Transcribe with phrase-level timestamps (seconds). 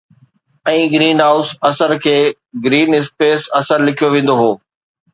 [0.69, 2.15] ۽ greenhouse اثر کي
[2.65, 4.51] green space اثر لکيو ويندو هو